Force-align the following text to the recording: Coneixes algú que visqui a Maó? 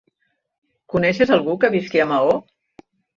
Coneixes 0.93 1.33
algú 1.35 1.55
que 1.65 1.71
visqui 1.75 2.01
a 2.07 2.09
Maó? 2.13 2.33